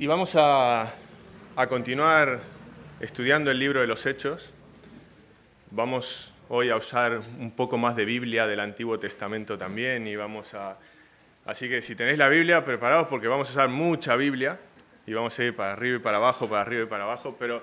[0.00, 0.94] Y vamos a,
[1.56, 2.40] a continuar
[3.00, 4.50] estudiando el libro de los Hechos.
[5.72, 10.54] Vamos hoy a usar un poco más de Biblia del Antiguo Testamento también y vamos
[10.54, 10.78] a...
[11.44, 14.58] Así que si tenéis la Biblia, preparados porque vamos a usar mucha Biblia
[15.06, 17.60] y vamos a ir para arriba y para abajo, para arriba y para abajo, pero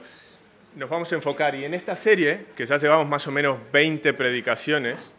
[0.75, 4.13] nos vamos a enfocar y en esta serie, que ya llevamos más o menos 20
[4.13, 5.11] predicaciones,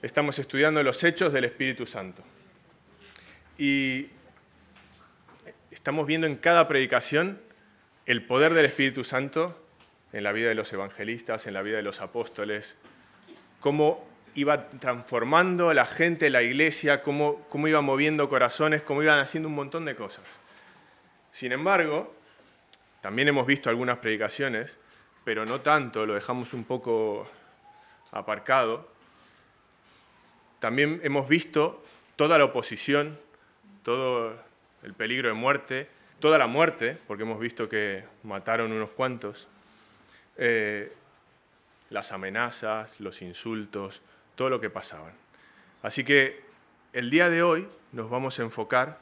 [0.00, 2.22] estamos estudiando los hechos del Espíritu Santo.
[3.58, 4.10] Y
[5.82, 7.40] estamos viendo en cada predicación
[8.06, 9.60] el poder del Espíritu Santo
[10.12, 12.78] en la vida de los evangelistas, en la vida de los apóstoles,
[13.58, 14.06] cómo
[14.36, 19.48] iba transformando a la gente, la iglesia, cómo, cómo iba moviendo corazones, cómo iban haciendo
[19.48, 20.22] un montón de cosas.
[21.32, 22.14] Sin embargo,
[23.00, 24.78] también hemos visto algunas predicaciones,
[25.24, 27.28] pero no tanto, lo dejamos un poco
[28.12, 28.88] aparcado.
[30.60, 33.18] También hemos visto toda la oposición,
[33.82, 34.51] todo
[34.82, 35.88] el peligro de muerte,
[36.20, 39.48] toda la muerte, porque hemos visto que mataron unos cuantos,
[40.36, 40.92] eh,
[41.90, 44.02] las amenazas, los insultos,
[44.34, 45.12] todo lo que pasaban.
[45.82, 46.42] Así que
[46.92, 48.98] el día de hoy nos vamos a enfocar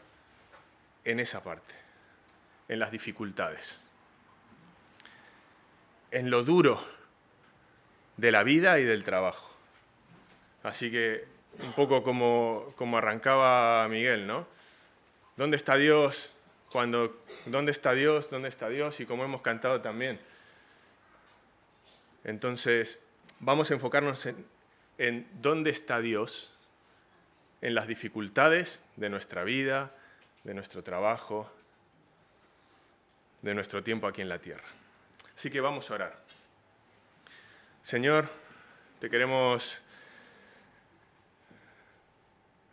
[1.05, 1.75] en esa parte,
[2.69, 3.81] en las dificultades,
[6.11, 6.85] en lo duro
[8.17, 9.51] de la vida y del trabajo.
[10.63, 11.25] Así que
[11.63, 14.47] un poco como, como arrancaba Miguel, ¿no?
[15.41, 16.35] ¿Dónde está Dios?
[16.71, 18.29] Cuando, ¿Dónde está Dios?
[18.29, 19.01] ¿Dónde está Dios?
[19.01, 20.21] Y como hemos cantado también.
[22.25, 23.01] Entonces,
[23.39, 24.45] vamos a enfocarnos en,
[24.99, 26.53] en dónde está Dios
[27.63, 29.95] en las dificultades de nuestra vida,
[30.45, 31.51] de nuestro trabajo,
[33.41, 34.69] de nuestro tiempo aquí en la tierra.
[35.35, 36.23] Así que vamos a orar.
[37.81, 38.29] Señor,
[39.01, 39.79] te queremos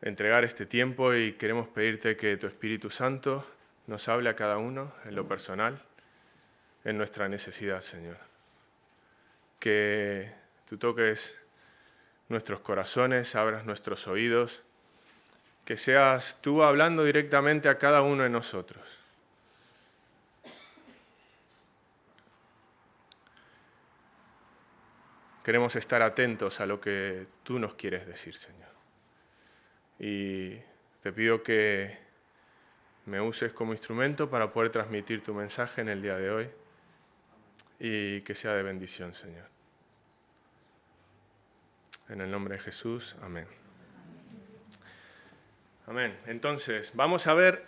[0.02, 3.45] entregar este tiempo y queremos pedirte que tu Espíritu Santo
[3.88, 5.81] nos hable a cada uno en lo personal,
[6.84, 8.18] en nuestra necesidad, Señor.
[9.59, 10.31] Que
[10.68, 11.40] tú toques
[12.30, 14.62] nuestros corazones, abras nuestros oídos,
[15.66, 19.00] que seas tú hablando directamente a cada uno de nosotros.
[25.44, 28.66] Queremos estar atentos a lo que tú nos quieres decir, Señor.
[30.00, 30.58] Y
[31.02, 31.97] te pido que
[33.06, 36.50] me uses como instrumento para poder transmitir tu mensaje en el día de hoy
[37.80, 39.46] y que sea de bendición, Señor.
[42.09, 43.47] En el nombre de Jesús, amén.
[45.88, 46.18] Amén.
[46.25, 47.66] Entonces, vamos a ver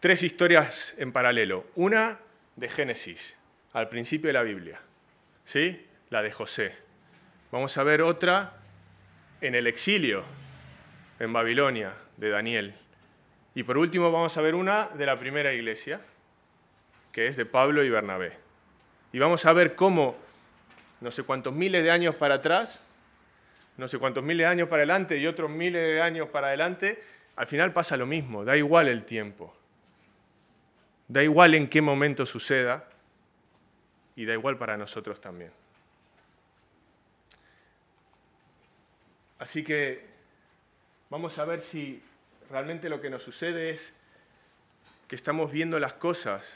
[0.00, 1.66] tres historias en paralelo.
[1.76, 2.18] Una
[2.56, 3.36] de Génesis,
[3.72, 4.80] al principio de la Biblia.
[5.44, 5.86] ¿Sí?
[6.10, 6.74] La de José.
[7.52, 8.54] Vamos a ver otra
[9.40, 10.24] en el exilio,
[11.22, 12.74] en Babilonia, de Daniel.
[13.54, 16.00] Y por último vamos a ver una de la primera iglesia,
[17.12, 18.36] que es de Pablo y Bernabé.
[19.12, 20.16] Y vamos a ver cómo,
[21.00, 22.80] no sé cuántos miles de años para atrás,
[23.76, 27.00] no sé cuántos miles de años para adelante y otros miles de años para adelante,
[27.36, 29.54] al final pasa lo mismo, da igual el tiempo.
[31.06, 32.88] Da igual en qué momento suceda
[34.16, 35.52] y da igual para nosotros también.
[39.38, 40.11] Así que
[41.12, 42.02] Vamos a ver si
[42.48, 43.92] realmente lo que nos sucede es
[45.08, 46.54] que estamos viendo las cosas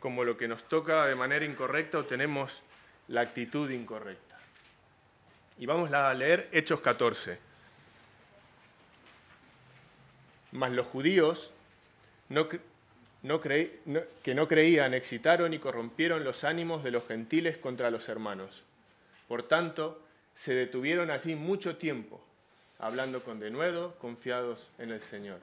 [0.00, 2.62] como lo que nos toca de manera incorrecta o tenemos
[3.06, 4.40] la actitud incorrecta.
[5.56, 7.38] Y vamos a leer Hechos 14.
[10.50, 11.52] Mas los judíos
[12.28, 18.64] que no creían excitaron y corrompieron los ánimos de los gentiles contra los hermanos.
[19.28, 20.02] Por tanto,
[20.34, 22.20] se detuvieron allí mucho tiempo
[22.78, 25.40] hablando con denuedo, confiados en el Señor.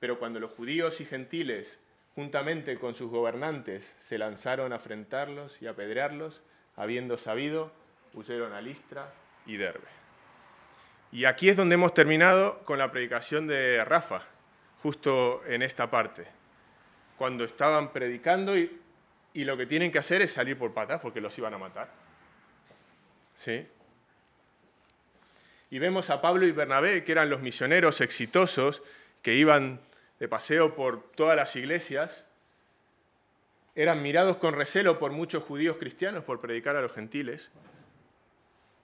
[0.00, 1.78] Pero cuando los judíos y gentiles,
[2.14, 6.42] juntamente con sus gobernantes, se lanzaron a afrentarlos y apedrearlos,
[6.76, 7.70] habiendo sabido,
[8.14, 9.12] huyeron a Listra
[9.46, 9.88] y Derbe.
[11.12, 14.22] Y aquí es donde hemos terminado con la predicación de Rafa,
[14.82, 16.26] justo en esta parte,
[17.16, 18.80] cuando estaban predicando y,
[19.32, 21.90] y lo que tienen que hacer es salir por patas porque los iban a matar.
[23.34, 23.66] ¿Sí?
[25.70, 28.82] Y vemos a Pablo y Bernabé, que eran los misioneros exitosos
[29.22, 29.80] que iban
[30.20, 32.24] de paseo por todas las iglesias,
[33.74, 37.50] eran mirados con recelo por muchos judíos cristianos por predicar a los gentiles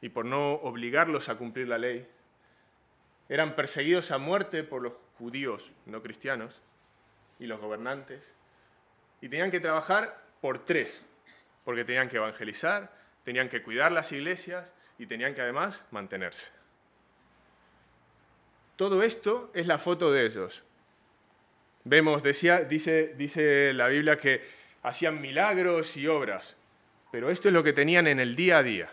[0.02, 2.06] y por no obligarlos a cumplir la ley.
[3.28, 6.60] Eran perseguidos a muerte por los judíos no cristianos
[7.38, 8.34] y los gobernantes.
[9.22, 11.08] Y tenían que trabajar por tres,
[11.64, 12.92] porque tenían que evangelizar,
[13.24, 16.61] tenían que cuidar las iglesias y tenían que además mantenerse.
[18.82, 20.64] Todo esto es la foto de ellos.
[21.84, 24.42] Vemos, decía, dice, dice la Biblia que
[24.82, 26.56] hacían milagros y obras,
[27.12, 28.90] pero esto es lo que tenían en el día a día.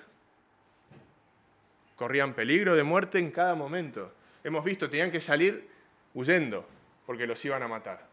[1.95, 4.13] Corrían peligro de muerte en cada momento.
[4.43, 5.67] Hemos visto, tenían que salir
[6.13, 6.67] huyendo
[7.07, 8.05] porque los iban a matar.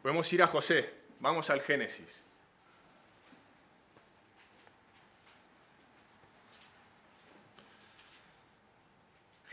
[0.00, 0.88] Podemos ir a José,
[1.20, 2.25] vamos al Génesis.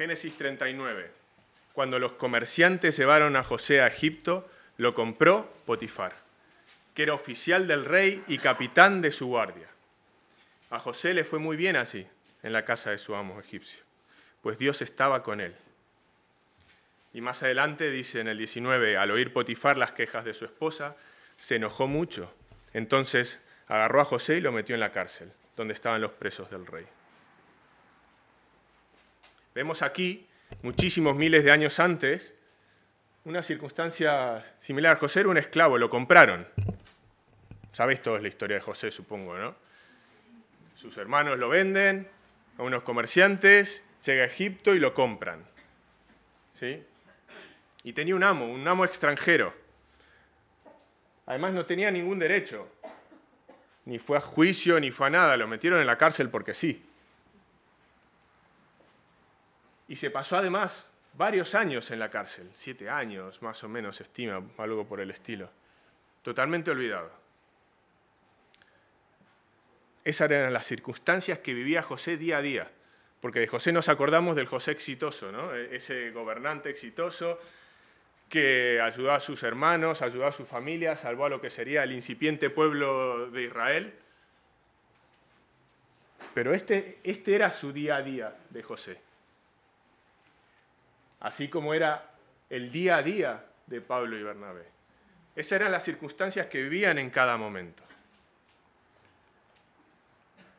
[0.03, 1.11] Génesis 39.
[1.71, 6.13] Cuando los comerciantes llevaron a José a Egipto, lo compró Potifar,
[6.93, 9.69] que era oficial del rey y capitán de su guardia.
[10.71, 12.05] A José le fue muy bien así,
[12.41, 13.81] en la casa de su amo egipcio,
[14.41, 15.55] pues Dios estaba con él.
[17.13, 20.97] Y más adelante dice en el 19, al oír Potifar las quejas de su esposa,
[21.37, 22.35] se enojó mucho.
[22.73, 23.39] Entonces
[23.69, 26.87] agarró a José y lo metió en la cárcel, donde estaban los presos del rey.
[29.55, 30.27] Vemos aquí,
[30.63, 32.33] muchísimos miles de años antes,
[33.23, 34.97] una circunstancia similar.
[34.97, 36.47] José era un esclavo, lo compraron.
[37.71, 39.55] Sabéis toda la historia de José, supongo, ¿no?
[40.75, 42.07] Sus hermanos lo venden
[42.57, 45.45] a unos comerciantes, llega a Egipto y lo compran.
[46.53, 46.83] ¿Sí?
[47.83, 49.53] Y tenía un amo, un amo extranjero.
[51.25, 52.67] Además no tenía ningún derecho.
[53.85, 55.37] Ni fue a juicio, ni fue a nada.
[55.37, 56.83] Lo metieron en la cárcel porque sí.
[59.93, 64.41] Y se pasó además varios años en la cárcel, siete años más o menos, estima,
[64.57, 65.51] algo por el estilo.
[66.23, 67.11] Totalmente olvidado.
[70.03, 72.71] Esas eran las circunstancias que vivía José día a día,
[73.21, 75.53] porque de José nos acordamos del José exitoso, ¿no?
[75.53, 77.39] E-, ese gobernante exitoso
[78.29, 81.91] que ayudó a sus hermanos, ayudó a su familia, salvó a lo que sería el
[81.91, 83.93] incipiente pueblo de Israel.
[86.33, 89.12] Pero este, este era su día a día de José
[91.23, 92.11] así como era
[92.49, 94.67] el día a día de Pablo y Bernabé.
[95.35, 97.81] Esas eran las circunstancias que vivían en cada momento.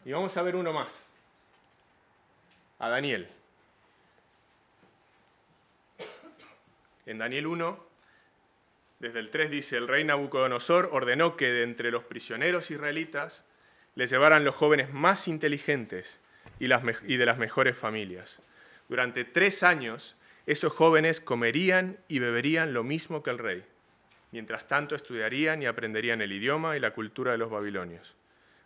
[0.05, 1.07] Y vamos a ver uno más,
[2.79, 3.29] a Daniel.
[7.07, 7.87] En Daniel 1,
[8.99, 13.45] desde el 3 dice, el rey Nabucodonosor ordenó que de entre los prisioneros israelitas
[13.95, 16.21] le llevaran los jóvenes más inteligentes
[16.59, 18.41] y, y de las mejores familias.
[18.89, 20.17] Durante tres años
[20.47, 23.65] esos jóvenes comerían y beberían lo mismo que el rey.
[24.31, 28.17] Mientras tanto estudiarían y aprenderían el idioma y la cultura de los babilonios.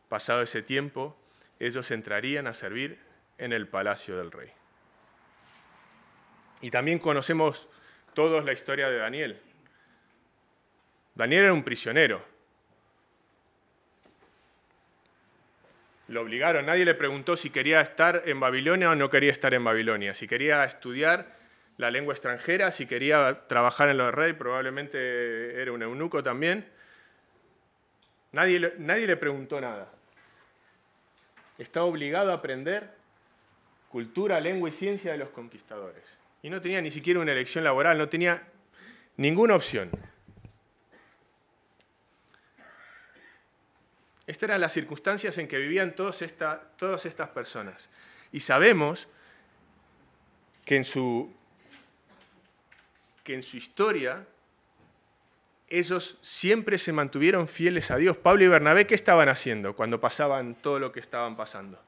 [0.08, 1.16] Pasado ese tiempo,
[1.60, 2.98] ellos entrarían a servir
[3.36, 4.50] en el palacio del rey.
[6.60, 7.68] Y también conocemos
[8.14, 9.40] todos la historia de Daniel.
[11.14, 12.24] Daniel era un prisionero.
[16.08, 19.62] Lo obligaron, nadie le preguntó si quería estar en Babilonia o no quería estar en
[19.62, 21.37] Babilonia, si quería estudiar
[21.78, 26.68] la lengua extranjera, si quería trabajar en lo de rey, probablemente era un eunuco también.
[28.32, 29.90] Nadie, nadie le preguntó nada.
[31.56, 32.90] Estaba obligado a aprender
[33.88, 36.18] cultura, lengua y ciencia de los conquistadores.
[36.42, 38.42] Y no tenía ni siquiera una elección laboral, no tenía
[39.16, 39.90] ninguna opción.
[44.26, 47.88] Estas eran las circunstancias en que vivían todas estas personas.
[48.30, 49.08] Y sabemos
[50.64, 51.37] que en su
[53.28, 54.26] que en su historia
[55.68, 58.16] ellos siempre se mantuvieron fieles a Dios.
[58.16, 61.78] Pablo y Bernabé, ¿qué estaban haciendo cuando pasaban todo lo que estaban pasando?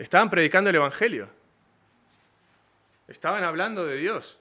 [0.00, 1.28] Estaban predicando el Evangelio.
[3.06, 4.36] Estaban hablando de Dios.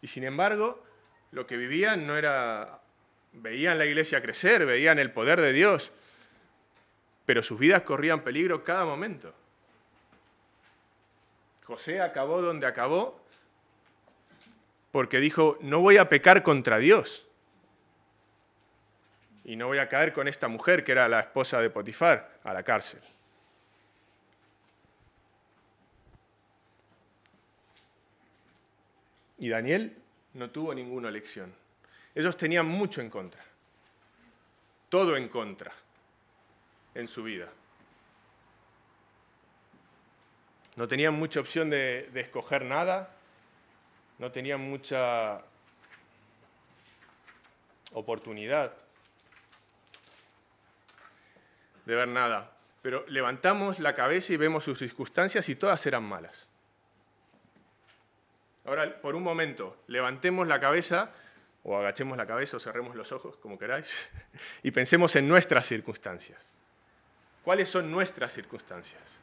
[0.00, 0.82] Y sin embargo,
[1.32, 2.80] lo que vivían no era...
[3.34, 5.92] Veían la iglesia crecer, veían el poder de Dios,
[7.26, 9.34] pero sus vidas corrían peligro cada momento.
[11.64, 13.20] José acabó donde acabó
[14.92, 17.26] porque dijo, no voy a pecar contra Dios.
[19.44, 22.54] Y no voy a caer con esta mujer que era la esposa de Potifar a
[22.54, 23.00] la cárcel.
[29.38, 29.96] Y Daniel
[30.34, 31.52] no tuvo ninguna elección.
[32.14, 33.42] Ellos tenían mucho en contra.
[34.88, 35.72] Todo en contra
[36.94, 37.48] en su vida.
[40.76, 43.10] No tenían mucha opción de, escoger nada,
[44.18, 45.42] no tenían mucha
[47.92, 48.72] oportunidad
[51.84, 52.50] de ver nada.
[52.82, 56.50] Pero levantamos la cabeza y vemos sus circunstancias y todas eran malas.
[58.66, 61.10] Ahora, por un momento, levantemos la cabeza,
[61.62, 64.10] o agachemos la cabeza o cerremos los ojos, como queráis,
[64.62, 66.54] y pensemos en nuestras circunstancias.
[67.44, 69.20] ¿Cuáles son nuestras circunstancias?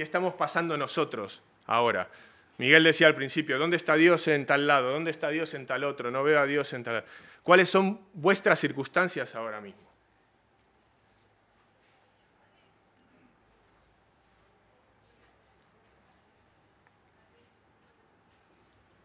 [0.00, 2.08] ¿Qué estamos pasando nosotros ahora?
[2.56, 4.92] Miguel decía al principio, ¿dónde está Dios en tal lado?
[4.92, 6.10] ¿Dónde está Dios en tal otro?
[6.10, 7.06] No veo a Dios en tal lado.
[7.42, 9.82] ¿Cuáles son vuestras circunstancias ahora mismo?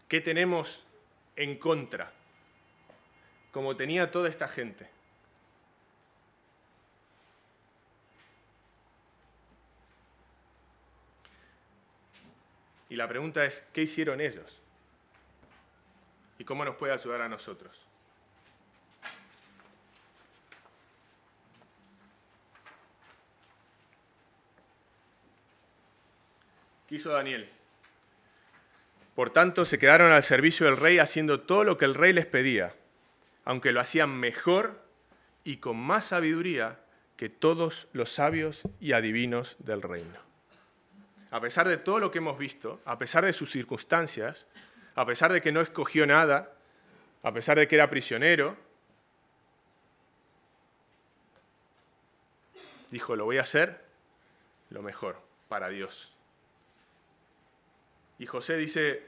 [0.07, 0.87] ¿Qué tenemos
[1.35, 2.13] en contra?
[3.51, 4.94] Como tenía toda esta gente.
[12.95, 14.61] Y la pregunta es, ¿qué hicieron ellos?
[16.39, 17.77] ¿Y cómo nos puede ayudar a nosotros?
[26.87, 27.49] ¿Qué hizo Daniel?
[29.13, 32.25] Por tanto, se quedaron al servicio del rey haciendo todo lo que el rey les
[32.25, 32.77] pedía,
[33.43, 34.81] aunque lo hacían mejor
[35.43, 36.79] y con más sabiduría
[37.17, 40.24] que todos los sabios y adivinos del reino
[41.31, 44.47] a pesar de todo lo que hemos visto, a pesar de sus circunstancias,
[44.95, 46.53] a pesar de que no escogió nada,
[47.23, 48.57] a pesar de que era prisionero,
[52.91, 53.83] dijo, lo voy a hacer
[54.69, 56.13] lo mejor para Dios.
[58.17, 59.03] Y José dice,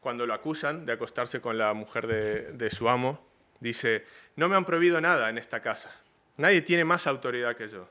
[0.00, 3.26] cuando lo acusan de acostarse con la mujer de, su amo,
[3.60, 4.04] dice,
[4.36, 5.90] no me han prohibido nada en esta casa.
[6.36, 7.88] Nadie tiene más autoridad que yo.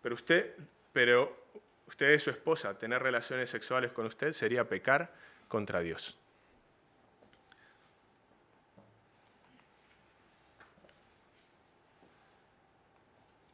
[0.00, 0.54] Pero usted,
[0.92, 1.37] pero
[1.88, 5.10] usted es su esposa, tener relaciones sexuales con usted sería pecar
[5.48, 6.16] contra Dios.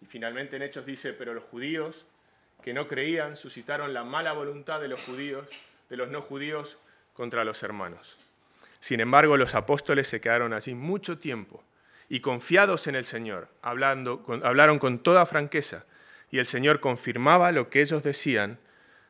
[0.02, 2.04] Y finalmente en Hechos dice, pero los judíos
[2.62, 5.46] que no creían suscitaron la mala voluntad de los judíos,
[5.88, 6.76] de los no judíos,
[7.14, 8.18] contra los hermanos.
[8.80, 11.62] Sin embargo, los apóstoles se quedaron allí mucho tiempo
[12.08, 15.84] y confiados en el Señor, hablando, hablaron con toda franqueza
[16.34, 18.58] y el Señor confirmaba lo que ellos decían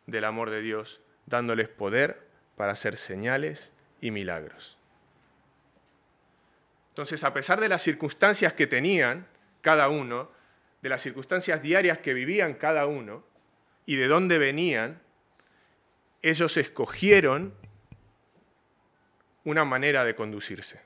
[0.07, 4.77] del amor de Dios, dándoles poder para hacer señales y milagros.
[6.91, 9.27] Entonces, a pesar de las circunstancias que tenían
[9.63, 10.31] cada uno,
[10.83, 13.25] de las circunstancias diarias que vivían cada uno
[13.87, 15.01] y de dónde venían,
[16.21, 17.55] ellos escogieron
[19.45, 20.83] una manera de conducirse.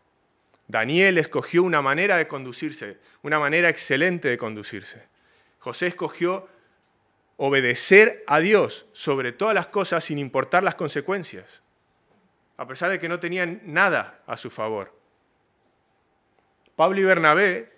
[0.68, 5.18] Daniel escogió una manera de conducirse, una manera excelente de conducirse.
[5.59, 6.49] José escogió
[7.37, 11.62] obedecer a Dios sobre todas las cosas sin importar las consecuencias,
[12.57, 14.93] a pesar de que no tenían nada a su favor.
[16.75, 17.73] Pablo y Bernabé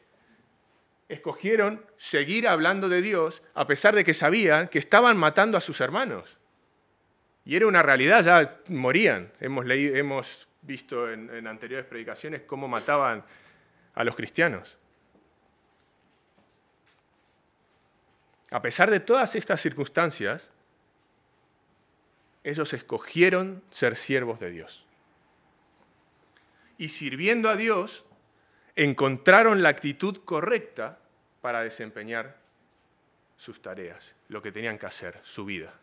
[1.09, 5.81] escogieron seguir hablando de Dios a pesar de que sabían que estaban matando a sus
[5.81, 6.39] hermanos.
[7.45, 9.33] Y era una realidad, ya morían.
[9.41, 13.25] Hemos, leído, hemos visto en, en anteriores predicaciones cómo mataban
[13.95, 14.79] a los cristianos.
[18.51, 20.51] A pesar de todas estas circunstancias,
[22.43, 24.87] ellos escogieron ser siervos de Dios.
[26.79, 28.05] Y sirviendo a Dios,
[28.75, 30.99] encontraron la actitud correcta
[31.41, 32.39] para desempeñar
[33.37, 35.75] sus tareas, lo que tenían que hacer, su vida.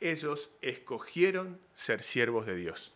[0.00, 2.92] Ellos escogieron ser siervos de Dios.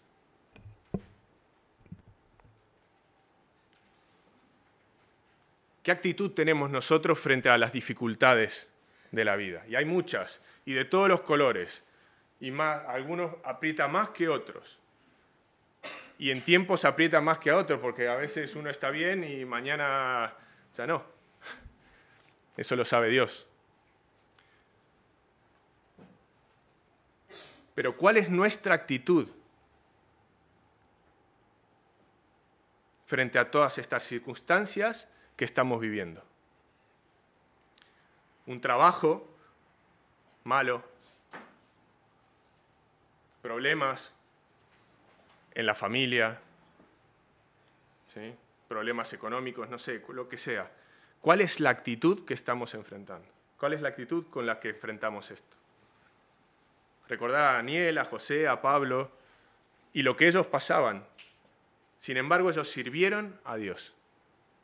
[5.86, 8.72] ¿Qué actitud tenemos nosotros frente a las dificultades
[9.12, 9.64] de la vida?
[9.68, 11.84] Y hay muchas, y de todos los colores,
[12.40, 14.80] y más, algunos aprieta más que otros.
[16.18, 19.44] Y en tiempos aprieta más que a otros, porque a veces uno está bien y
[19.44, 20.34] mañana
[20.74, 21.04] ya no.
[22.56, 23.46] Eso lo sabe Dios.
[27.76, 29.30] Pero ¿cuál es nuestra actitud
[33.04, 36.22] frente a todas estas circunstancias que estamos viviendo.
[38.46, 39.28] Un trabajo
[40.44, 40.82] malo,
[43.42, 44.12] problemas
[45.54, 46.40] en la familia,
[48.66, 50.70] problemas económicos, no sé, lo que sea.
[51.20, 53.28] ¿Cuál es la actitud que estamos enfrentando?
[53.58, 55.56] ¿Cuál es la actitud con la que enfrentamos esto?
[57.08, 59.10] Recordar a Daniel, a José, a Pablo
[59.92, 61.06] y lo que ellos pasaban.
[61.98, 63.95] Sin embargo, ellos sirvieron a Dios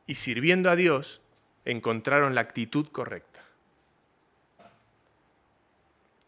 [0.06, 1.20] y sirviendo a Dios
[1.64, 3.42] encontraron la actitud correcta.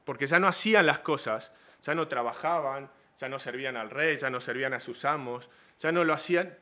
[0.04, 1.52] Porque ya no hacían las cosas,
[1.82, 5.92] ya no trabajaban, ya no servían al rey, ya no servían a sus amos, ya
[5.92, 6.56] no lo hacían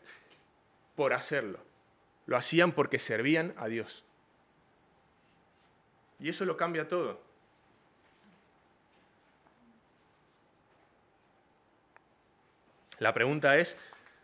[0.97, 1.59] por hacerlo,
[2.27, 4.05] lo hacían porque servían a Dios.
[6.21, 7.21] Y eso lo cambia todo.
[13.01, 13.77] La pregunta es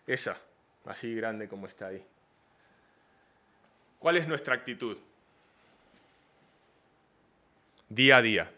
[0.07, 0.38] esa,
[0.85, 2.07] así grande como está ahí.
[3.99, 4.97] ¿Cuál es nuestra actitud?
[7.88, 8.52] Día a día.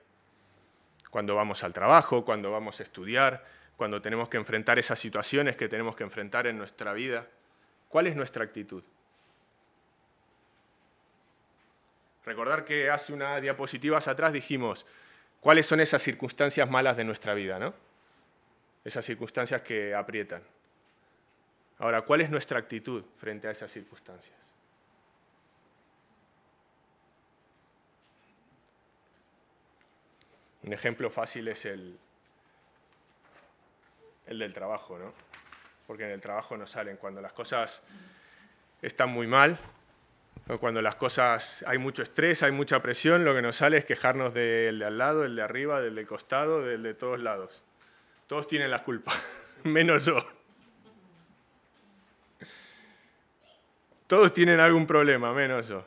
[1.11, 3.45] Cuando vamos al trabajo, cuando vamos a estudiar,
[3.77, 7.27] cuando tenemos que enfrentar esas situaciones que tenemos que enfrentar en nuestra vida.
[7.89, 8.83] ¿Cuál es nuestra actitud?
[12.27, 14.87] Recordar que hace unas diapositivas atrás dijimos,
[15.41, 17.59] ¿cuáles son esas circunstancias malas de nuestra vida?
[17.59, 17.73] ¿no?
[18.85, 20.43] Esas circunstancias que aprietan.
[21.79, 24.40] Ahora, ¿cuál es nuestra actitud frente a esas circunstancias?
[30.71, 31.99] Un ejemplo fácil es el,
[34.29, 35.13] el del trabajo, ¿no?
[35.85, 36.97] Porque en el trabajo no salen.
[36.97, 37.83] Cuando las cosas
[38.81, 39.59] están muy mal,
[40.49, 43.85] o cuando las cosas hay mucho estrés, hay mucha presión, lo que nos sale es
[43.85, 47.65] quejarnos del de al lado, del de arriba, del de costado, del de todos lados.
[48.29, 49.13] Todos tienen la culpa,
[49.65, 50.25] menos yo.
[54.07, 55.85] Todos tienen algún problema, menos yo.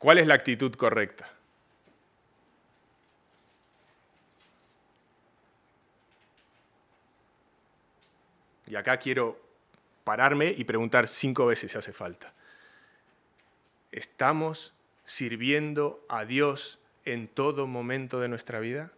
[0.00, 1.37] ¿Cuál es la actitud correcta?
[8.68, 9.40] Y acá quiero
[10.04, 12.32] pararme y preguntar cinco veces si hace falta.
[13.92, 18.92] ¿Estamos sirviendo a Dios en todo momento de nuestra vida?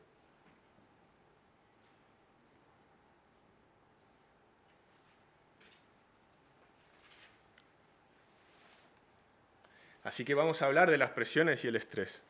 [10.03, 12.25] Así que vamos a hablar de las presiones y el estrés.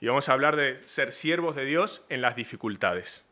[0.00, 3.26] Y vamos a hablar de ser siervos de Dios en las dificultades.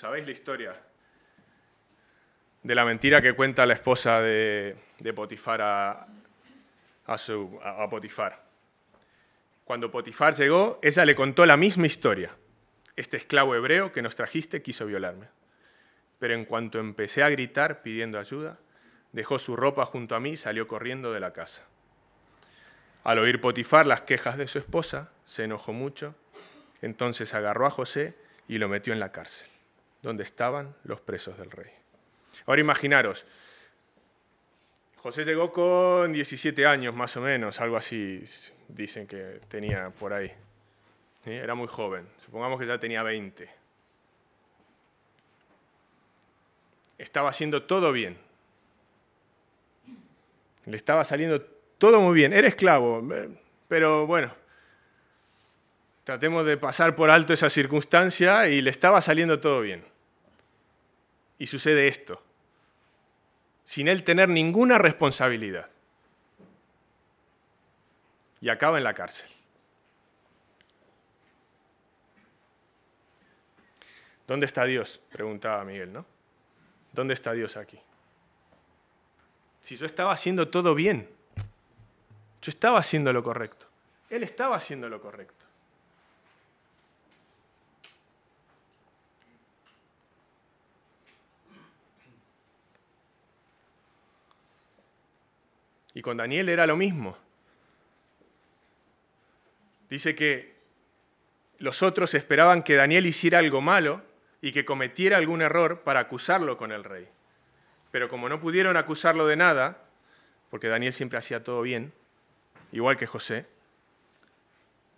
[0.00, 0.74] Sabéis la historia
[2.62, 4.74] de la mentira que cuenta la esposa de,
[5.14, 6.06] Potifar a,
[7.04, 8.42] a Potifar.
[9.62, 12.34] Cuando Potifar llegó, ella le contó la misma historia.
[12.96, 15.28] Este esclavo hebreo que nos trajiste quiso violarme.
[16.18, 18.58] Pero en cuanto empecé a gritar pidiendo ayuda,
[19.12, 21.64] dejó su ropa junto a mí y salió corriendo de la casa.
[23.04, 26.14] Al oír Potifar las quejas de su esposa, se enojó mucho,
[26.80, 28.14] entonces agarró a José
[28.48, 29.49] y lo metió en la cárcel
[30.02, 31.70] donde estaban los presos del rey.
[32.46, 33.26] Ahora imaginaros,
[34.96, 38.22] José llegó con 17 años más o menos, algo así
[38.68, 40.32] dicen que tenía por ahí.
[41.24, 43.50] Era muy joven, supongamos que ya tenía 20.
[46.98, 48.18] Estaba haciendo todo bien.
[50.66, 51.40] Le estaba saliendo
[51.78, 52.32] todo muy bien.
[52.34, 53.02] Era esclavo,
[53.68, 54.34] pero bueno,
[56.04, 59.89] tratemos de pasar por alto esa circunstancia y le estaba saliendo todo bien.
[61.40, 62.22] Y sucede esto,
[63.64, 65.70] sin él tener ninguna responsabilidad.
[68.42, 69.30] Y acaba en la cárcel.
[74.26, 75.00] ¿Dónde está Dios?
[75.10, 76.04] Preguntaba Miguel, ¿no?
[76.92, 77.80] ¿Dónde está Dios aquí?
[79.62, 81.08] Si yo estaba haciendo todo bien,
[82.42, 83.66] yo estaba haciendo lo correcto,
[84.10, 85.46] Él estaba haciendo lo correcto.
[95.94, 97.16] Y con Daniel era lo mismo.
[99.88, 100.54] Dice que
[101.58, 104.02] los otros esperaban que Daniel hiciera algo malo
[104.40, 107.08] y que cometiera algún error para acusarlo con el rey.
[107.90, 109.82] Pero como no pudieron acusarlo de nada,
[110.48, 111.92] porque Daniel siempre hacía todo bien,
[112.72, 113.46] igual que José,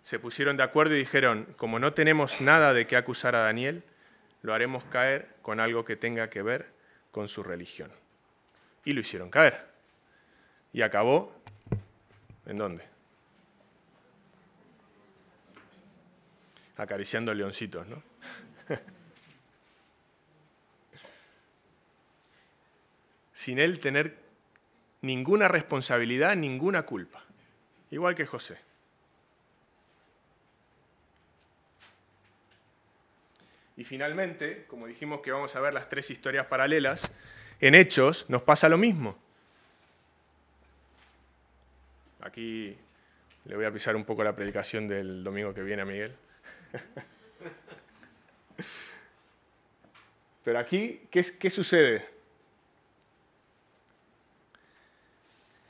[0.03, 3.83] se pusieron de acuerdo y dijeron, como no tenemos nada de qué acusar a Daniel,
[4.41, 6.67] lo haremos caer con algo que tenga que ver
[7.11, 7.91] con su religión.
[8.85, 9.72] Y lo hicieron caer.
[10.73, 11.31] Y acabó,
[12.47, 12.83] ¿en dónde?
[16.75, 18.01] Acariciando leoncitos, ¿no?
[23.33, 24.17] Sin él tener
[25.01, 27.23] ninguna responsabilidad, ninguna culpa.
[27.91, 28.57] Igual que José.
[33.77, 37.11] Y finalmente, como dijimos que vamos a ver las tres historias paralelas,
[37.59, 39.22] en Hechos nos pasa lo mismo.
[42.23, 42.75] Aquí
[43.43, 46.15] le voy a pisar un poco la predicación del domingo que viene a Miguel.
[50.45, 52.07] Pero aquí, ¿qué, ¿qué, sucede?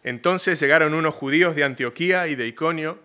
[0.03, 2.99] Entonces llegaron unos judíos de Antioquía y de Iconio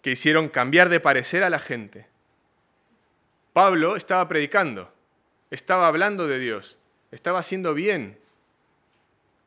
[0.00, 2.06] que hicieron cambiar de parecer a la gente.
[3.52, 4.90] Pablo estaba predicando,
[5.50, 6.78] estaba hablando de Dios,
[7.10, 8.18] estaba haciendo bien,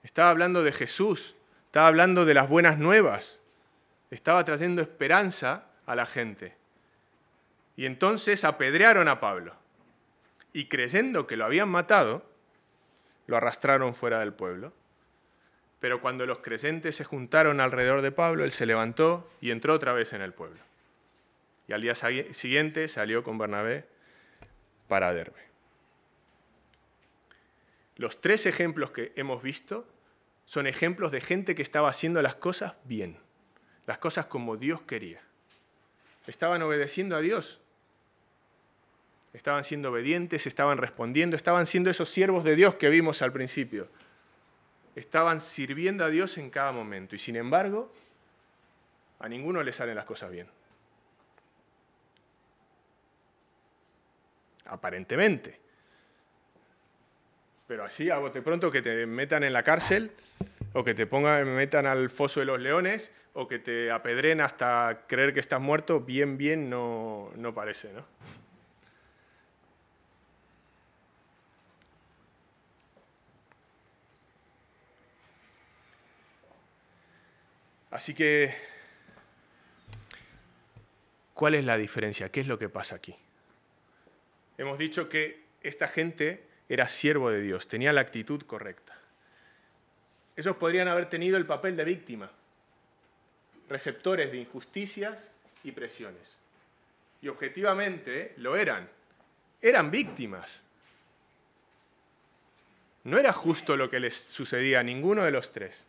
[0.04, 1.35] estaba hablando de Jesús,
[1.76, 3.42] estaba hablando de las buenas nuevas,
[4.10, 6.56] estaba trayendo esperanza a la gente.
[7.76, 9.54] Y entonces apedrearon a Pablo.
[10.54, 12.26] Y creyendo que lo habían matado,
[13.28, 14.72] lo arrastraron fuera del pueblo.
[15.82, 19.92] Pero cuando los creyentes se juntaron alrededor de Pablo, él se levantó y entró otra
[19.92, 20.62] vez en el pueblo.
[21.68, 23.86] Y al día siguiente salió con Bernabé
[24.88, 25.44] para Derbe.
[27.98, 29.86] Los tres ejemplos que hemos visto
[30.46, 33.18] son ejemplos de gente que estaba haciendo las cosas bien,
[33.88, 35.22] las cosas como Dios quería.
[36.28, 37.60] Estaban obedeciendo a Dios,
[39.34, 43.88] estaban siendo obedientes, estaban respondiendo, estaban siendo esos siervos de Dios que vimos al principio.
[44.96, 47.92] Estaban sirviendo a Dios en cada momento y sin embargo
[49.20, 50.48] a ninguno le salen las cosas bien.
[54.66, 55.65] Aparentemente.
[57.68, 60.12] Pero así a bote pronto que te metan en la cárcel
[60.74, 65.06] o que te pongan, metan al foso de los leones o que te apedren hasta
[65.08, 68.06] creer que estás muerto, bien, bien no, no parece, ¿no?
[77.96, 78.54] Así que,
[81.34, 82.30] ¿cuál es la diferencia?
[82.30, 83.16] ¿Qué es lo que pasa aquí?
[84.58, 88.98] Hemos dicho que esta gente era siervo de Dios, tenía la actitud correcta.
[90.36, 92.32] Esos podrían haber tenido el papel de víctima,
[93.70, 95.30] receptores de injusticias
[95.64, 96.38] y presiones.
[97.22, 98.90] Y objetivamente lo eran.
[99.62, 100.64] Eran víctimas.
[103.04, 105.88] No era justo lo que les sucedía a ninguno de los tres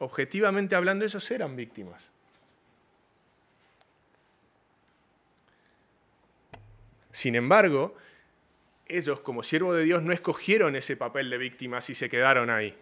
[0.00, 2.02] objetivamente hablando, esos eran víctimas.
[7.20, 7.94] Sin embargo,
[8.86, 12.74] ellos como siervos de Dios no escogieron ese papel de víctimas y se quedaron ahí,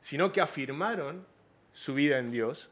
[0.00, 1.26] sino que afirmaron
[1.72, 2.70] su vida en Dios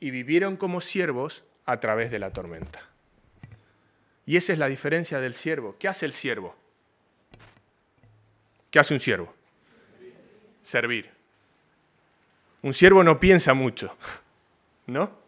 [0.00, 2.88] y vivieron como siervos a través de la tormenta.
[4.24, 5.76] Y esa es la diferencia del siervo.
[5.78, 6.56] ¿Qué hace el siervo?
[8.70, 9.34] ¿Qué hace un siervo?
[10.62, 11.10] Servir.
[12.62, 13.94] Un siervo no piensa mucho,
[14.86, 15.20] ¿no?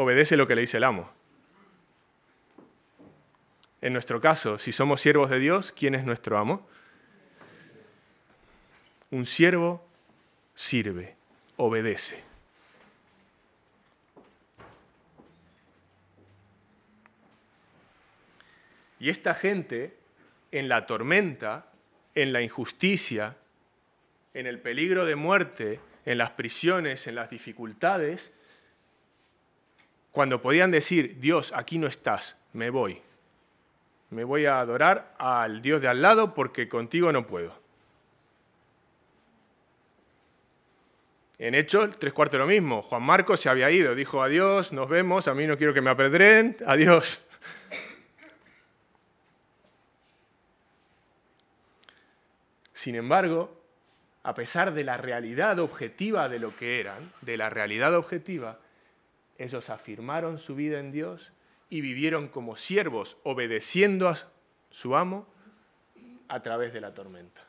[0.00, 1.10] Obedece lo que le dice el amo.
[3.80, 6.68] En nuestro caso, si somos siervos de Dios, ¿quién es nuestro amo?
[9.10, 9.84] Un siervo
[10.54, 11.16] sirve,
[11.56, 12.22] obedece.
[19.00, 19.96] Y esta gente
[20.52, 21.72] en la tormenta
[22.14, 23.36] en la injusticia,
[24.32, 28.32] en el peligro de muerte, en las prisiones, en las dificultades,
[30.12, 33.02] cuando podían decir, Dios, aquí no estás, me voy.
[34.10, 37.58] Me voy a adorar al Dios de al lado porque contigo no puedo.
[41.38, 42.82] En Hechos, tres cuartos lo mismo.
[42.82, 45.90] Juan Marcos se había ido, dijo adiós, nos vemos, a mí no quiero que me
[45.90, 47.20] apedreen, adiós.
[52.72, 53.56] Sin embargo,
[54.24, 58.58] a pesar de la realidad objetiva de lo que eran, de la realidad objetiva,
[59.38, 61.32] ellos afirmaron su vida en Dios
[61.70, 64.18] y vivieron como siervos, obedeciendo a
[64.70, 65.26] su amo
[66.28, 67.42] a través de la tormenta.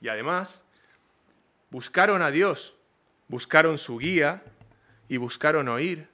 [0.00, 0.66] Y además,
[1.70, 2.76] buscaron a Dios,
[3.28, 4.42] buscaron su guía
[5.08, 6.08] y buscaron oír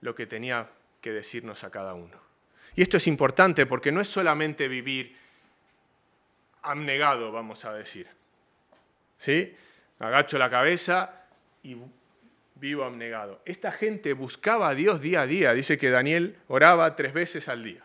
[0.00, 2.20] lo que tenía que decirnos a cada uno.
[2.74, 5.16] Y esto es importante porque no es solamente vivir
[6.62, 8.08] abnegado, vamos a decir.
[9.18, 9.54] ¿Sí?
[9.98, 11.26] Agacho la cabeza
[11.62, 11.76] y
[12.56, 13.40] vivo abnegado.
[13.44, 15.52] Esta gente buscaba a Dios día a día.
[15.52, 17.82] Dice que Daniel oraba tres veces al día,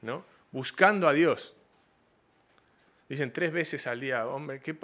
[0.00, 0.24] ¿no?
[0.52, 1.54] Buscando a Dios.
[3.08, 4.74] Dicen tres veces al día, hombre, qué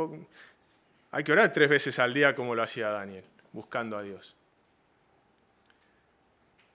[1.11, 4.37] hay que orar tres veces al día como lo hacía Daniel, buscando a Dios.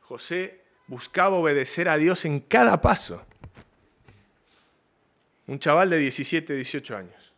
[0.02, 3.26] José buscaba obedecer a Dios en cada paso.
[5.48, 7.34] Un chaval de 17, 18 años.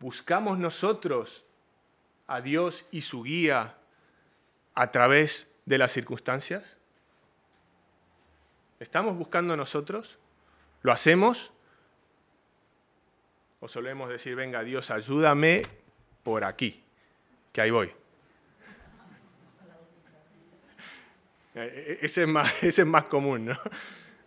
[0.00, 1.44] ¿Buscamos nosotros
[2.26, 3.76] a Dios y su guía
[4.74, 6.76] a través de las circunstancias?
[8.80, 10.18] ¿Estamos buscando nosotros?
[10.82, 11.52] ¿Lo hacemos?
[13.60, 15.62] ¿O solemos decir, venga Dios, ayúdame
[16.24, 16.82] por aquí?
[17.52, 18.01] que ahí voy.
[21.54, 23.58] Ese es más, ese es más común, ¿no?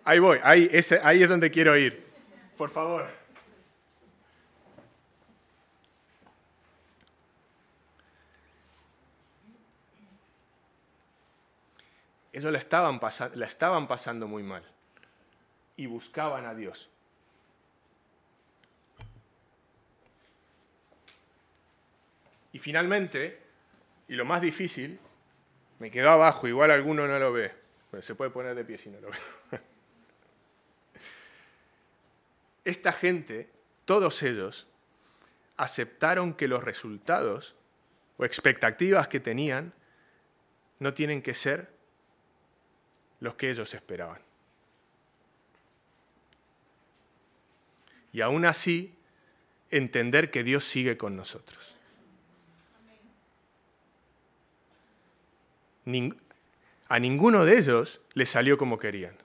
[0.04, 2.06] Ahí voy, ahí, ese, ahí es donde quiero ir.
[2.58, 3.26] Por favor.
[12.36, 13.00] ellos la estaban,
[13.36, 14.62] la estaban pasando muy mal
[15.78, 16.90] y buscaban a Dios.
[22.52, 23.42] Y finalmente,
[24.10, 25.00] y lo más difícil,
[25.80, 27.52] me quedó abajo, igual alguno no lo ve.
[28.02, 29.18] se puede poner de pie si no lo ve.
[32.66, 33.50] Esta gente,
[33.86, 34.68] todos ellos,
[35.58, 37.56] aceptaron que los resultados
[38.18, 39.74] o expectativas que tenían
[40.80, 41.70] no tienen que ser
[43.20, 44.22] los que ellos esperaban.
[48.12, 48.96] Y aún así,
[49.72, 51.75] entender que Dios sigue con nosotros.
[56.88, 59.16] A ninguno de ellos le salió como querían.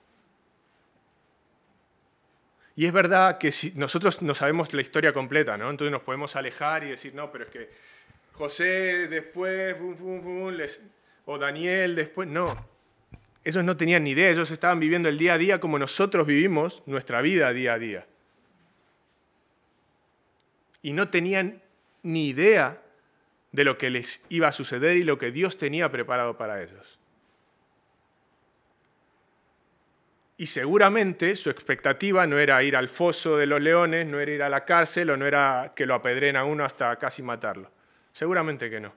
[2.75, 5.69] Y es verdad que si nosotros no sabemos la historia completa, ¿no?
[5.69, 7.69] Entonces nos podemos alejar y decir, no, pero es que
[8.33, 9.75] José después,
[11.25, 12.55] o Daniel después, no.
[13.43, 16.83] Ellos no tenían ni idea, ellos estaban viviendo el día a día como nosotros vivimos
[16.85, 18.07] nuestra vida día a día.
[20.81, 21.61] Y no tenían
[22.03, 22.80] ni idea
[23.51, 26.99] de lo que les iba a suceder y lo que Dios tenía preparado para ellos.
[30.37, 34.41] Y seguramente su expectativa no era ir al foso de los leones, no era ir
[34.41, 37.69] a la cárcel o no era que lo apedren a uno hasta casi matarlo.
[38.11, 38.93] Seguramente que no.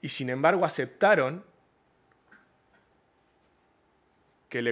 [0.00, 1.44] Y sin embargo aceptaron
[4.48, 4.62] que,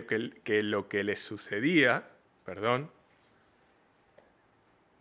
[0.62, 2.08] lo que les sucedía,
[2.44, 2.90] perdón,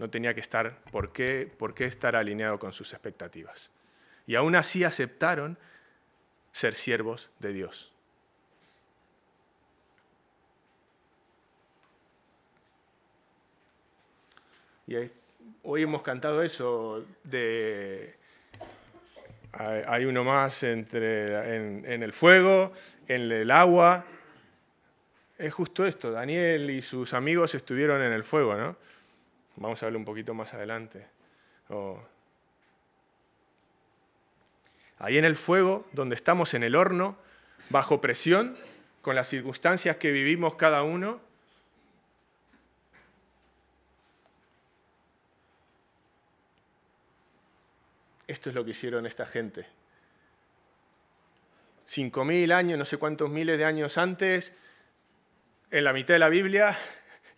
[0.02, 3.70] no tenía que estar, ¿por qué, ¿por qué estar alineado con sus expectativas?
[4.26, 5.60] Y aún así aceptaron
[6.52, 7.94] ser siervos de Dios.
[14.88, 14.96] Y
[15.62, 18.16] hoy hemos cantado eso de...
[19.54, 22.74] Hay uno más entre, en, en el fuego,
[23.08, 24.04] en el agua.
[25.38, 28.78] Es justo esto, Daniel y sus amigos estuvieron en el fuego, ¿no?
[29.62, 31.06] Vamos a verlo un poquito más adelante.
[34.98, 37.16] Ahí en el fuego, donde estamos en el horno,
[37.70, 38.58] bajo presión,
[39.04, 41.22] con las circunstancias que vivimos cada uno,
[48.28, 49.68] esto es lo que hicieron esta gente.
[51.86, 54.54] Cinco mil años, no sé cuántos miles de años antes,
[55.70, 56.76] en la mitad de la Biblia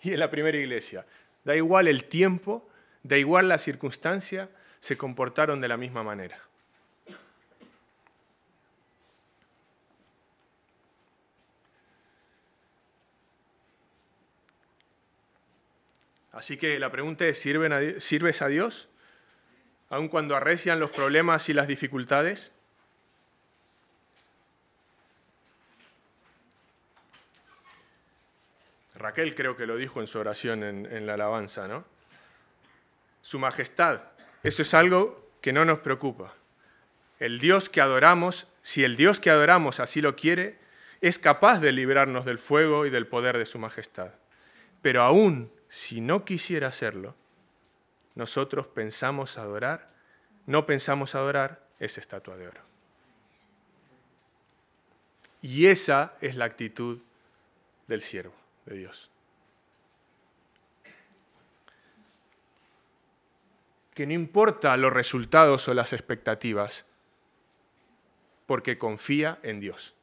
[0.02, 1.06] y en la primera iglesia.
[1.44, 2.68] Da igual el tiempo,
[3.04, 6.40] da igual la circunstancia, se comportaron de la misma manera.
[16.32, 18.90] Así que la pregunta es, ¿sirves a Dios?
[19.90, 22.54] Aun cuando arrecian los problemas y las dificultades.
[29.04, 31.84] Raquel creo que lo dijo en su oración en, la alabanza, ¿no?
[33.22, 34.02] Su majestad,
[34.44, 36.34] eso es algo que no nos preocupa.
[37.20, 40.58] El Dios que adoramos, si el Dios que adoramos así lo quiere,
[41.02, 44.12] es capaz de librarnos del fuego y del poder de su majestad.
[44.82, 47.14] Pero aún si no quisiera hacerlo,
[48.16, 49.90] nosotros pensamos adorar,
[50.46, 52.62] no pensamos adorar esa estatua de oro.
[55.42, 57.00] Y esa es la actitud
[57.88, 59.10] del siervo de Dios.
[63.94, 66.86] Que no importa los resultados o las expectativas,
[68.46, 69.94] porque confía en Dios.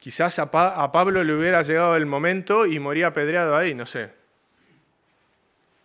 [0.00, 4.10] Quizás a, Pablo le hubiera llegado el momento y moría apedreado ahí, no sé.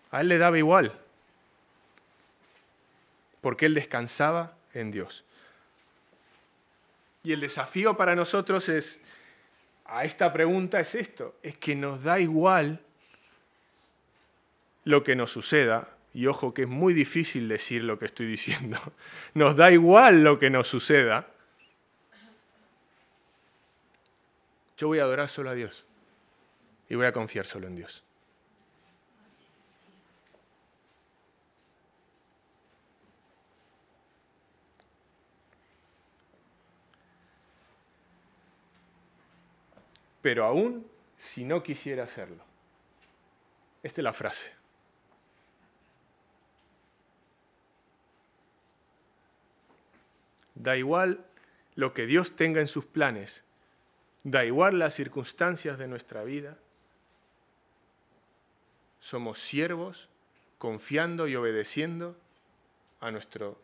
[0.09, 0.97] A él le daba igual,
[3.41, 5.25] porque él descansaba en Dios.
[7.23, 9.01] Y el desafío para nosotros es,
[9.85, 12.79] a esta pregunta es esto, es que nos da igual
[14.83, 18.79] lo que nos suceda, y ojo que es muy difícil decir lo que estoy diciendo,
[19.33, 21.27] nos da igual lo que nos suceda,
[24.77, 25.85] yo voy a adorar solo a Dios
[26.89, 28.04] y voy a confiar solo en Dios.
[40.25, 42.43] Pero aún si no quisiera hacerlo.
[43.83, 44.55] Esta es la frase.
[50.55, 51.23] Da igual
[51.75, 53.43] lo que Dios tenga en sus planes,
[54.23, 56.57] da igual las circunstancias de nuestra vida,
[58.99, 60.09] somos siervos
[60.57, 62.17] confiando y obedeciendo
[62.99, 63.59] a nuestro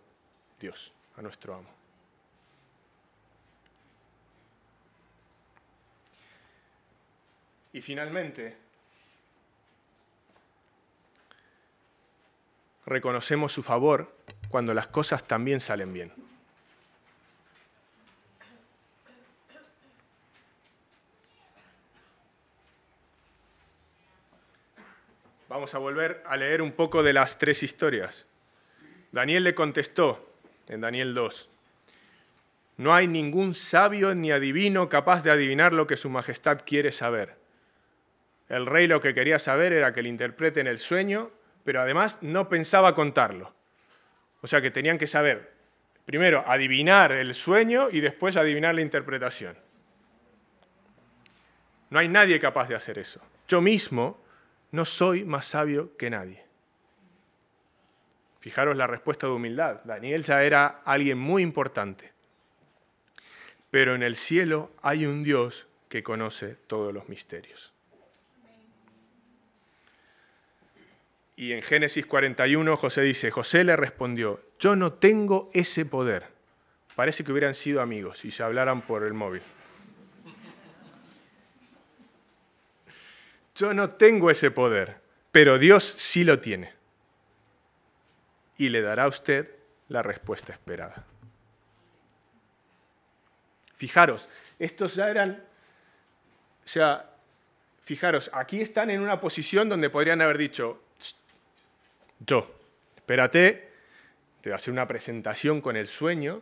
[0.60, 1.81] Dios, a nuestro amo.
[7.74, 8.58] Y finalmente,
[12.86, 14.14] reconocemos su favor
[14.50, 16.14] cuando las cosas también salen bien.
[25.48, 28.26] Vamos a volver a leer un poco de las tres historias.
[29.12, 30.34] Daniel le contestó
[30.68, 31.50] en Daniel 2,
[32.78, 37.41] no hay ningún sabio ni adivino capaz de adivinar lo que su majestad quiere saber.
[38.52, 41.32] El rey lo que quería saber era que le interpreten el sueño,
[41.64, 43.56] pero además no pensaba contarlo.
[44.42, 45.54] O sea que tenían que saber,
[46.06, 49.56] primero, adivinar el sueño y después adivinar la interpretación.
[51.92, 53.22] No hay nadie capaz de hacer eso.
[53.48, 54.22] Yo mismo
[54.72, 56.44] no soy más sabio que nadie.
[58.42, 59.80] Fijaros la respuesta de humildad.
[59.86, 62.12] Daniel ya era alguien muy importante.
[63.70, 67.74] Pero en el cielo hay un Dios que conoce todos los misterios.
[71.42, 76.28] Y en Génesis 41 José dice, José le respondió, yo no tengo ese poder.
[76.96, 79.42] Parece que hubieran sido amigos y se hablaran por el móvil.
[83.56, 85.02] Yo no tengo ese poder,
[85.32, 86.74] pero Dios sí lo tiene.
[88.60, 89.50] Y le dará a usted
[89.88, 91.08] la respuesta esperada.
[93.74, 95.44] Fijaros, estos ya eran,
[96.64, 97.10] o sea,
[97.82, 100.80] fijaros, aquí están en una posición donde podrían haber dicho,
[102.26, 102.54] yo,
[102.96, 103.70] espérate,
[104.42, 106.42] te voy a hacer una presentación con el sueño,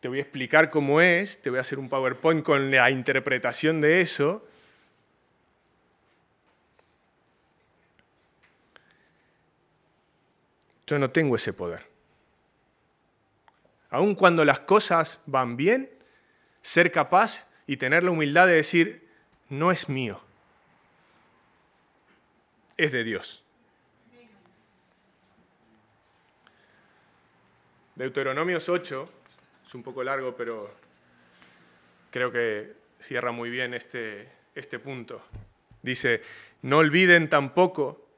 [0.00, 3.80] te voy a explicar cómo es, te voy a hacer un PowerPoint con la interpretación
[3.80, 4.46] de eso,
[10.90, 11.86] Yo no tengo ese poder.
[13.90, 15.88] Aun cuando las cosas van bien,
[16.62, 19.08] ser capaz y tener la humildad de decir,
[19.48, 20.20] no es mío,
[22.76, 23.44] es de Dios.
[28.00, 29.10] Deuteronomios 8,
[29.66, 30.74] es un poco largo, pero
[32.10, 35.22] creo que cierra muy bien este, este punto.
[35.82, 36.22] Dice,
[36.62, 38.08] no olviden tampoco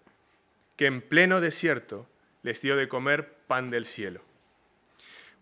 [0.77, 2.07] que en pleno desierto
[2.45, 4.21] les dio de comer pan del cielo,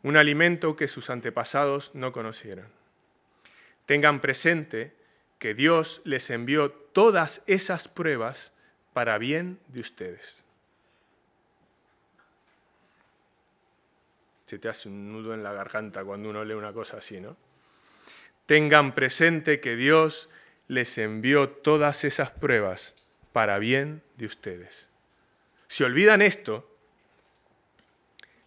[0.03, 2.69] un alimento que sus antepasados no conocieron.
[3.85, 4.95] Tengan presente
[5.39, 8.55] que Dios les envió todas esas pruebas
[8.95, 10.47] para bien de ustedes.
[14.51, 17.37] Se te hace un nudo en la garganta cuando uno lee una cosa así, ¿no?
[18.47, 20.29] Tengan presente que Dios
[20.67, 22.97] les envió todas esas pruebas
[23.33, 24.89] para bien de ustedes.
[25.69, 26.67] Si olvidan esto,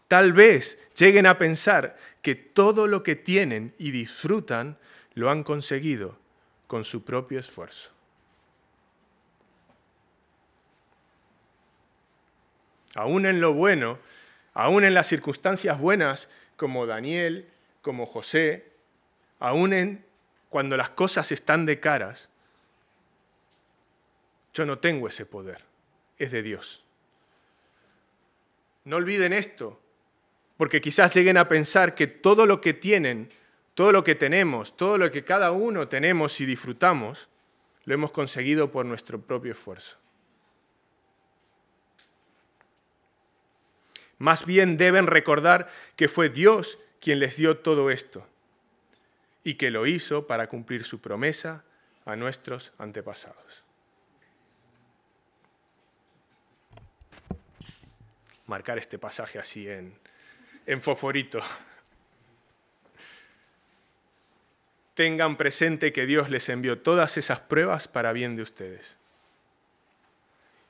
[0.10, 4.78] Tal vez lleguen a pensar que todo lo que tienen y disfrutan
[5.16, 6.18] lo han conseguido
[6.68, 7.92] con su propio esfuerzo.
[12.94, 13.98] Aún en lo bueno,
[14.54, 17.50] aún en las circunstancias buenas, como Daniel,
[17.82, 18.72] como José,
[19.40, 20.06] aún en
[20.50, 22.30] cuando las cosas están de caras,
[24.54, 25.64] yo no tengo ese poder,
[26.18, 26.86] es de Dios.
[28.86, 29.82] No olviden esto,
[30.58, 33.30] porque quizás lleguen a pensar que todo lo que tienen,
[33.74, 37.30] todo lo que tenemos, todo lo que cada uno tenemos y disfrutamos,
[37.86, 39.98] lo hemos conseguido por nuestro propio esfuerzo.
[44.18, 48.28] Más bien deben recordar que fue Dios quien les dio todo esto
[49.44, 51.64] y que lo hizo para cumplir su promesa
[52.06, 53.64] a nuestros antepasados.
[58.48, 59.98] Marcar este pasaje así en,
[60.66, 61.42] en Foforito.
[64.94, 68.98] Tengan presente que Dios les envió todas esas pruebas para bien de ustedes.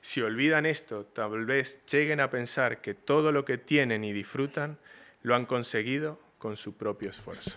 [0.04, 4.76] Si olvidan esto, tal vez lleguen a pensar que todo lo que tienen y disfrutan
[5.22, 7.52] lo han conseguido con su propio esfuerzo.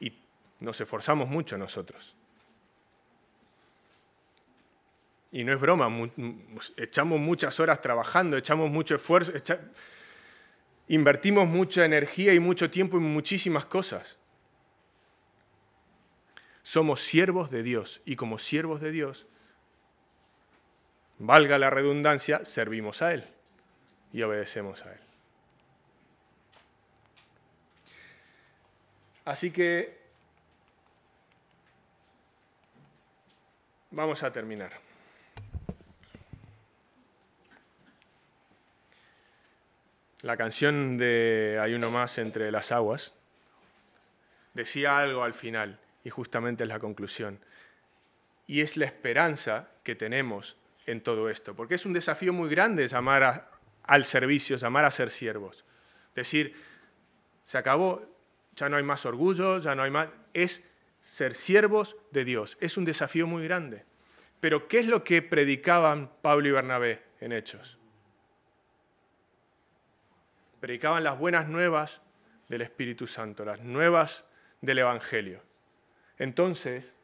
[0.00, 0.12] Y
[0.60, 2.14] nos esforzamos mucho nosotros.
[5.32, 5.88] Y no es broma,
[6.76, 9.32] echamos muchas horas trabajando, echamos mucho esfuerzo,
[10.86, 14.18] invertimos mucha energía y mucho tiempo en muchísimas cosas.
[16.62, 19.26] Somos siervos de Dios y como siervos de Dios,
[21.18, 23.28] valga la redundancia, servimos a Él
[24.12, 25.00] y obedecemos a Él.
[29.24, 29.98] Así que
[33.90, 34.72] vamos a terminar.
[40.22, 43.14] La canción de Hay uno más entre las aguas
[44.54, 47.40] decía algo al final y justamente es la conclusión.
[48.46, 50.56] Y es la esperanza que tenemos
[50.86, 53.50] en todo esto, porque es un desafío muy grande llamar
[53.82, 55.64] al servicio, llamar a ser siervos.
[56.14, 56.54] Decir,
[57.42, 58.02] se acabó,
[58.56, 60.08] ya no hay más orgullo, ya no hay más...
[60.32, 60.64] Es
[61.00, 62.56] ser siervos de Dios.
[62.60, 63.84] Es un desafío muy grande.
[64.40, 67.78] Pero ¿qué es lo que predicaban Pablo y Bernabé en Hechos?
[70.60, 72.02] Predicaban las buenas nuevas
[72.48, 74.24] del Espíritu Santo, las nuevas
[74.60, 75.42] del Evangelio.
[76.18, 76.94] Entonces,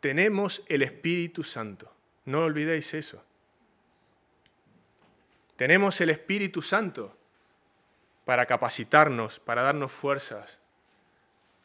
[0.00, 1.92] tenemos el Espíritu Santo.
[2.24, 3.22] No olvidéis eso.
[5.56, 7.16] Tenemos el Espíritu Santo
[8.24, 10.60] para capacitarnos, para darnos fuerzas,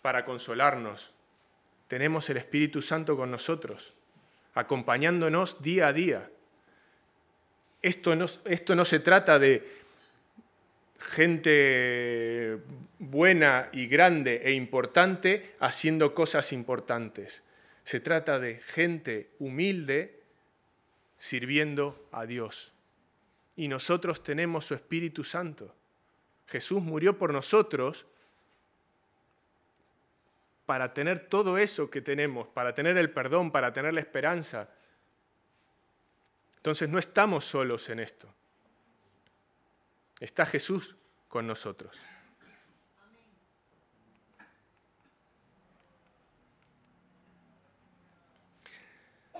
[0.01, 1.13] para consolarnos.
[1.87, 3.99] Tenemos el Espíritu Santo con nosotros,
[4.53, 6.29] acompañándonos día a día.
[7.81, 9.81] Esto no, esto no se trata de
[10.99, 12.59] gente
[12.99, 17.43] buena y grande e importante haciendo cosas importantes.
[17.83, 20.23] Se trata de gente humilde
[21.17, 22.73] sirviendo a Dios.
[23.55, 25.75] Y nosotros tenemos su Espíritu Santo.
[26.47, 28.05] Jesús murió por nosotros
[30.65, 34.69] para tener todo eso que tenemos, para tener el perdón, para tener la esperanza.
[36.57, 38.33] Entonces no estamos solos en esto.
[40.19, 40.95] Está Jesús
[41.27, 41.99] con nosotros.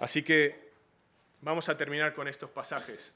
[0.01, 0.71] Así que
[1.41, 3.13] vamos a terminar con estos pasajes.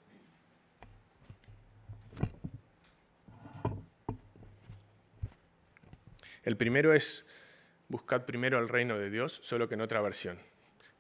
[6.44, 7.26] El primero es
[7.88, 10.38] buscar primero el reino de Dios, solo que en otra versión.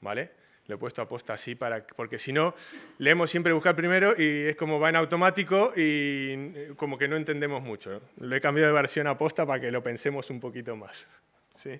[0.02, 0.32] ¿Vale?
[0.66, 2.56] Lo he puesto a posta así para, porque si no,
[2.98, 7.62] leemos siempre buscar primero y es como va en automático y como que no entendemos
[7.62, 8.02] mucho.
[8.18, 11.08] Lo he cambiado de versión a posta para que lo pensemos un poquito más.
[11.54, 11.80] ¿Sí?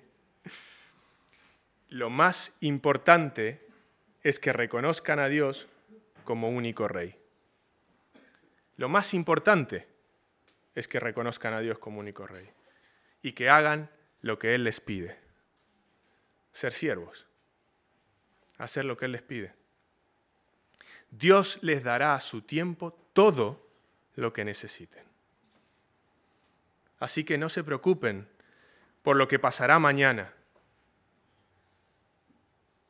[1.88, 3.65] Lo más importante
[4.26, 5.68] es que reconozcan a Dios
[6.24, 7.16] como único rey.
[8.76, 9.86] Lo más importante
[10.74, 12.50] es que reconozcan a Dios como único rey
[13.22, 13.88] y que hagan
[14.22, 15.16] lo que Él les pide.
[16.50, 17.28] Ser siervos
[18.58, 19.54] hacer lo que Él les pide.
[21.12, 23.64] Dios les dará a su tiempo todo
[24.16, 25.04] lo que necesiten.
[26.98, 28.28] Así que no se preocupen
[29.04, 30.32] por lo que pasará mañana.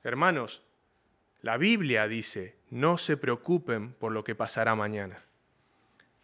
[0.03, 0.62] Hermanos,
[1.47, 5.22] la Biblia dice, no se preocupen por lo que pasará mañana.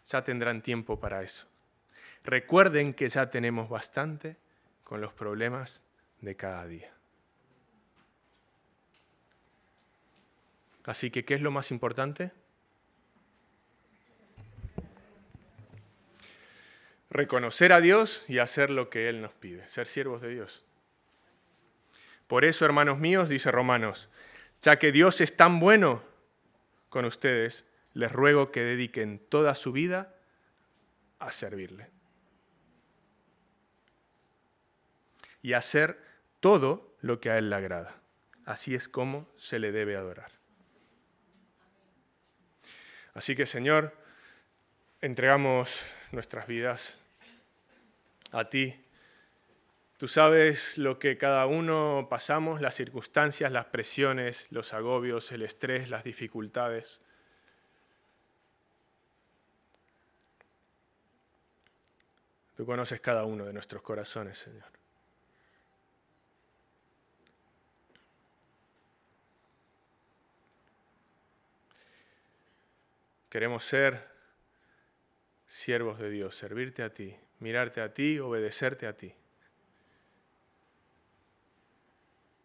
[0.07, 1.47] Ya tendrán tiempo para eso.
[2.25, 4.37] Recuerden que ya tenemos bastante
[4.83, 5.85] con los problemas
[6.23, 6.93] de cada día.
[10.83, 12.33] Así que, ¿qué es lo más importante?
[17.11, 20.65] Reconocer a Dios y hacer lo que Él nos pide, ser siervos de Dios.
[22.27, 24.09] Por eso, hermanos míos, dice Romanos,
[24.63, 26.03] ya que Dios es tan bueno
[26.89, 30.15] con ustedes, les ruego que dediquen toda su vida
[31.19, 31.91] a servirle.
[35.43, 35.99] Y hacer
[36.41, 37.97] todo lo que a Él le agrada.
[38.45, 40.31] Así es como se le debe adorar.
[43.15, 43.95] Así que Señor,
[45.01, 47.03] entregamos nuestras vidas
[48.31, 48.77] a ti.
[50.03, 55.89] Tú sabes lo que cada uno pasamos, las circunstancias, las presiones, los agobios, el estrés,
[55.89, 57.01] las dificultades.
[62.57, 64.73] Tú conoces cada uno de nuestros corazones, Señor.
[73.31, 74.09] Queremos ser
[75.47, 79.15] siervos de Dios, servirte a ti, mirarte a ti, obedecerte a ti.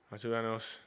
[0.10, 0.82] Ayúdanos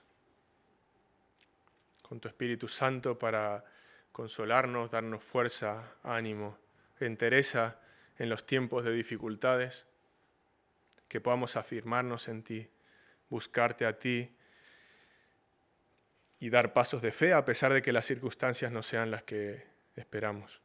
[2.03, 3.65] con tu Espíritu Santo para
[4.13, 6.57] consolarnos, darnos fuerza, ánimo,
[7.01, 7.79] entereza
[8.19, 9.87] en los tiempos de dificultades,
[11.07, 12.69] que podamos afirmarnos en ti,
[13.29, 14.35] buscarte a ti
[16.39, 19.67] y dar pasos de fe a pesar de que las circunstancias no sean las que
[19.97, 20.63] esperamos.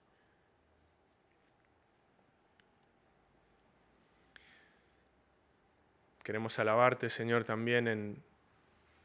[6.23, 8.24] Queremos alabarte, Señor, también en,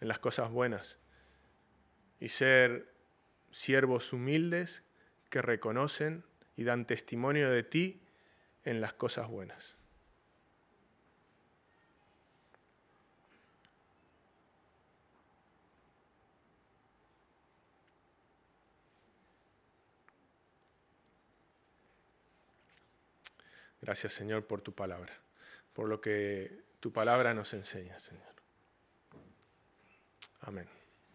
[0.01, 0.99] en las cosas buenas
[2.19, 2.93] y ser
[3.51, 4.85] siervos humildes
[5.29, 6.25] que reconocen
[6.57, 8.03] y dan testimonio de ti
[8.65, 9.77] en las cosas buenas.
[23.81, 25.13] Gracias Señor por tu palabra,
[25.73, 28.30] por lo que tu palabra nos enseña, Señor.
[30.41, 30.80] Amén.